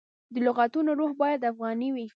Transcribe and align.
د 0.33 0.35
لغتونو 0.47 0.89
روح 0.99 1.11
باید 1.21 1.41
افغاني 1.51 1.89
وي. 1.95 2.07